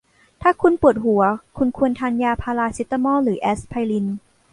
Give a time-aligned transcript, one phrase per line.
[0.41, 1.23] ถ้าคุณปวดหัว
[1.57, 4.07] คุณควรทานยาพาราเซตามอลหรือแอสไพริน